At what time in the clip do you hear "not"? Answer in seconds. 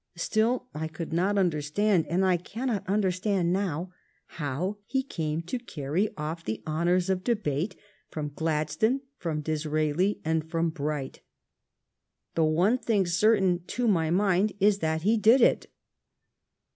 1.13-1.37